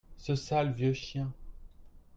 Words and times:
Ce 0.17 0.33
sale 0.33 0.71
vieux 0.73 0.93
chien. 0.93 1.31